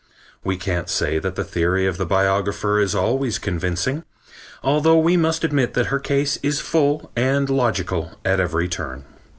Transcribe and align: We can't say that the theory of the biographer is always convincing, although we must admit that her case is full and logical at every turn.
We 0.43 0.57
can't 0.57 0.89
say 0.89 1.19
that 1.19 1.35
the 1.35 1.43
theory 1.43 1.85
of 1.85 1.97
the 1.97 2.07
biographer 2.07 2.79
is 2.79 2.95
always 2.95 3.37
convincing, 3.37 4.03
although 4.63 4.97
we 4.97 5.15
must 5.15 5.43
admit 5.43 5.75
that 5.75 5.85
her 5.93 5.99
case 5.99 6.39
is 6.41 6.59
full 6.59 7.11
and 7.15 7.47
logical 7.51 8.17
at 8.25 8.39
every 8.39 8.67
turn. 8.67 9.05